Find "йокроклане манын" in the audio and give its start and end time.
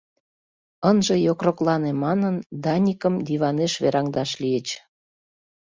1.27-2.35